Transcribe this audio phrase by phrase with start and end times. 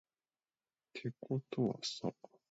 [0.93, 2.11] てことはさ